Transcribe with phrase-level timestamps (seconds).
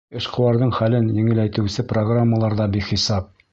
[0.19, 3.33] Эшҡыуарҙың хәлен еңеләйтеүсе программалар ҙа бихисап.